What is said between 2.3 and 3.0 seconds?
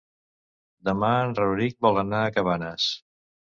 a Cabanes.